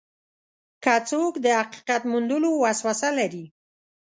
که 0.83 0.93
څوک 1.09 1.33
د 1.45 1.45
حقیقت 1.59 2.01
موندلو 2.11 2.49
وسوسه 2.63 3.09
لري. 3.19 3.45